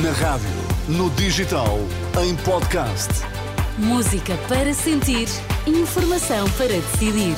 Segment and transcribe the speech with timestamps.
[0.00, 0.48] Na rádio,
[0.88, 1.78] no digital,
[2.24, 3.10] em podcast.
[3.76, 5.28] Música para sentir,
[5.66, 7.36] informação para decidir.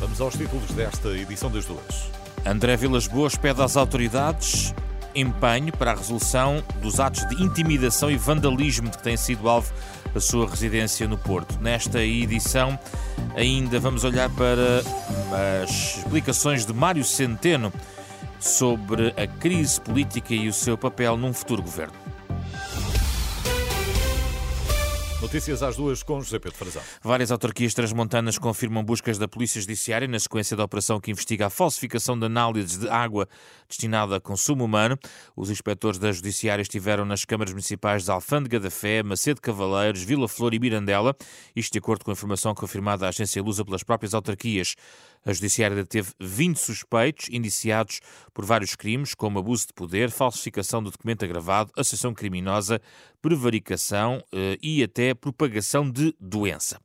[0.00, 2.10] Vamos aos títulos desta edição das duas.
[2.46, 4.74] André Vilas Boas pede às autoridades
[5.14, 9.70] empenho para a resolução dos atos de intimidação e vandalismo de que tem sido alvo
[10.14, 11.58] a sua residência no Porto.
[11.60, 12.78] Nesta edição,
[13.36, 14.82] ainda vamos olhar para
[15.62, 17.72] as explicações de Mário Centeno
[18.40, 22.07] sobre a crise política e o seu papel num futuro governo.
[25.20, 26.80] Notícias às duas com José Pedro Frazão.
[27.02, 31.50] Várias autarquias transmontanas confirmam buscas da Polícia Judiciária na sequência da operação que investiga a
[31.50, 33.28] falsificação de análises de água
[33.68, 34.96] destinada a consumo humano.
[35.34, 40.28] Os inspectores da Judiciária estiveram nas câmaras municipais de Alfândega da Fé, Macedo Cavaleiros, Vila
[40.28, 41.16] Flor e Mirandela,
[41.54, 44.76] isto de acordo com a informação confirmada à agência Lusa pelas próprias autarquias.
[45.26, 48.00] A Judiciária deteve 20 suspeitos indiciados
[48.32, 52.80] por vários crimes, como abuso de poder, falsificação de documento agravado, associação criminosa,
[53.20, 56.80] prevaricação eh, e até propagação de doença.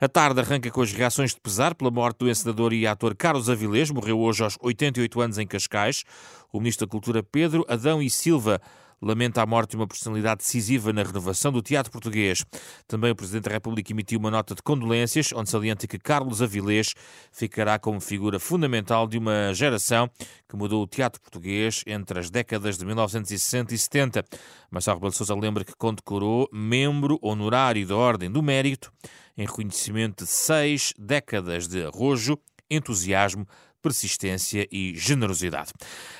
[0.00, 3.48] A tarde arranca com as reações de pesar pela morte do encenador e ator Carlos
[3.48, 6.04] Avilés, morreu hoje aos 88 anos em Cascais.
[6.52, 8.60] O Ministro da Cultura Pedro Adão e Silva
[9.00, 12.44] lamenta a morte de uma personalidade decisiva na renovação do teatro português.
[12.86, 16.94] Também o Presidente da República emitiu uma nota de condolências, onde salienta que Carlos Avilés
[17.32, 20.10] ficará como figura fundamental de uma geração
[20.48, 24.24] que mudou o teatro português entre as décadas de 1960 e 70.
[24.70, 28.92] Marcelo Rebelo de Sousa lembra que condecorou membro honorário da Ordem do Mérito
[29.36, 32.38] em reconhecimento de seis décadas de arrojo,
[32.70, 33.46] entusiasmo,
[33.84, 35.70] persistência e generosidade.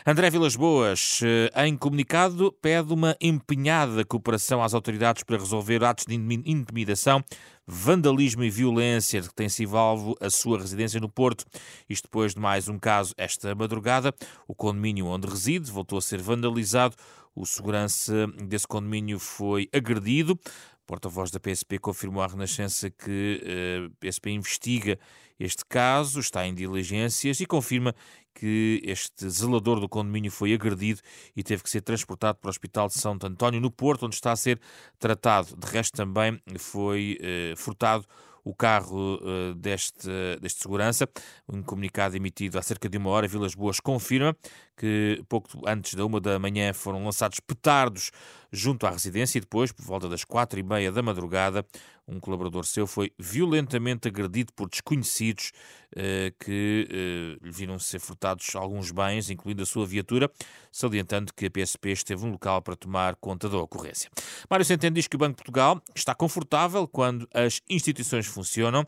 [0.07, 6.05] André Vilas Boas, eh, em comunicado, pede uma empenhada cooperação às autoridades para resolver atos
[6.05, 7.25] de intimidação,
[7.67, 11.47] vandalismo e violência que tem sido alvo a sua residência no Porto.
[11.89, 14.15] Isto depois de mais um caso esta madrugada.
[14.47, 16.95] O condomínio onde reside voltou a ser vandalizado.
[17.35, 20.39] O segurança desse condomínio foi agredido.
[20.87, 24.99] Porta-voz da PSP confirmou à Renascença que a uh, PSP investiga
[25.39, 27.95] este caso, está em diligências e confirma
[28.35, 31.01] que este zelador do condomínio foi agredido
[31.35, 34.33] e teve que ser transportado para o Hospital de Santo António, no Porto, onde está
[34.33, 34.61] a ser
[34.99, 35.57] tratado.
[35.57, 38.05] De resto, também foi uh, furtado
[38.45, 40.09] o carro uh, deste,
[40.41, 41.09] deste segurança.
[41.49, 44.37] Um comunicado emitido há cerca de uma hora, Vilas Boas confirma
[44.77, 48.11] que pouco antes da uma da manhã foram lançados petardos
[48.53, 51.65] junto à residência e depois, por volta das quatro e meia da madrugada,
[52.07, 55.53] um colaborador seu foi violentamente agredido por desconhecidos
[55.93, 60.31] uh, que uh, lhe viram ser furtados alguns bens, incluindo a sua viatura,
[60.71, 64.11] salientando que a PSP esteve no local para tomar conta da ocorrência.
[64.51, 68.85] Mário Centeno diz que o Banco de Portugal está confortável quando as instituições funcionam.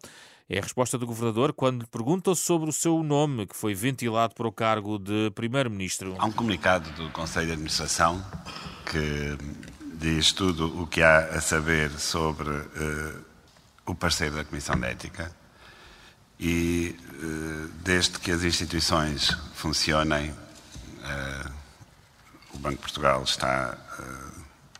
[0.48, 4.32] É a resposta do governador quando lhe perguntam sobre o seu nome, que foi ventilado
[4.32, 6.14] para o cargo de primeiro-ministro.
[6.18, 8.24] Há um comunicado do Conselho de Administração
[8.88, 9.36] que
[9.96, 13.24] diz tudo o que há a saber sobre uh,
[13.86, 15.32] o parceiro da Comissão de Ética
[16.38, 21.52] e uh, desde que as instituições funcionem, uh,
[22.52, 23.78] o Banco de Portugal está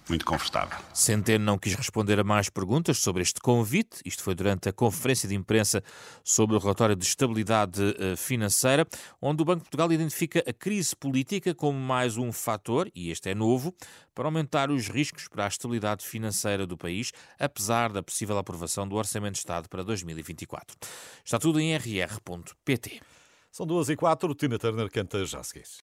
[0.09, 0.79] muito confortável.
[0.95, 4.01] Centeno não quis responder a mais perguntas sobre este convite.
[4.05, 5.83] Isto foi durante a conferência de imprensa
[6.25, 8.87] sobre o relatório de estabilidade eh, financeira,
[9.21, 13.31] onde o Banco de Portugal identifica a crise política como mais um fator, e este
[13.31, 13.75] é novo,
[14.15, 18.97] para aumentar os riscos para a estabilidade financeira do país, apesar da possível aprovação do
[18.97, 20.77] Orçamento de Estado para 2024.
[21.25, 23.01] Está tudo em rr.pt.
[23.51, 25.67] São duas e quatro, Tina Turner canta já a seguir.